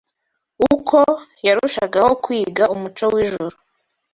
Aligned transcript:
Uko 0.73 0.97
yarushagaho 1.47 2.09
kwiga 2.23 2.63
umuco 2.73 3.03
w’ijuru 3.13 3.55